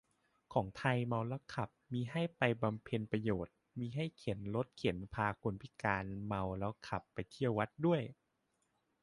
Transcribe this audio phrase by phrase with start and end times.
[0.53, 8.01] ของไทย เมาแล้วขับ มีให้ไปบำเพ็ญประโยชน์ มีให้เข็นรถเข็นพาคนพิการจากเมาแล้วขับไปเที่ยววัดด้วย